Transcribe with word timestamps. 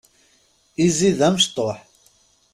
Izzi 0.85 1.11
d 1.17 1.19
amecṭuḥ. 1.27 1.77